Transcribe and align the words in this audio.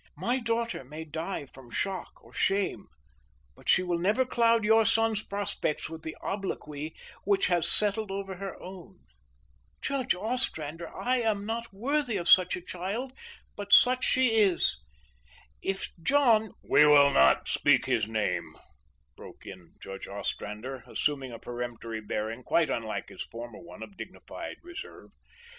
My 0.17 0.39
daughter 0.39 0.83
may 0.83 1.05
die 1.05 1.45
from 1.45 1.69
shock 1.69 2.23
or 2.23 2.33
shame, 2.33 2.87
but 3.55 3.69
she 3.69 3.83
will 3.83 3.99
never 3.99 4.25
cloud 4.25 4.63
your 4.63 4.83
son's 4.83 5.21
prospects 5.21 5.91
with 5.91 6.01
the 6.01 6.17
obloquy 6.23 6.95
which 7.23 7.45
has 7.49 7.71
settled 7.71 8.09
over 8.09 8.37
her 8.37 8.59
own. 8.59 9.01
Judge 9.79 10.15
Ostrander, 10.15 10.89
I 10.97 11.17
am 11.19 11.45
not 11.45 11.71
worthy 11.71 12.17
of 12.17 12.27
such 12.27 12.55
a 12.55 12.61
child, 12.65 13.13
but 13.55 13.71
such 13.71 14.03
she 14.03 14.31
is. 14.31 14.75
If 15.61 15.89
John" 16.01 16.53
"We 16.67 16.83
will 16.87 17.11
not 17.13 17.47
speak 17.47 17.85
his 17.85 18.07
name," 18.07 18.57
broke 19.15 19.45
in 19.45 19.73
Judge 19.79 20.07
Ostrander, 20.07 20.83
assuming 20.87 21.31
a 21.31 21.37
peremptory 21.37 22.01
bearing 22.01 22.41
quite 22.41 22.71
unlike 22.71 23.09
his 23.09 23.21
former 23.23 23.59
one 23.59 23.83
of 23.83 23.97
dignified 23.97 24.55
reserve. 24.63 25.11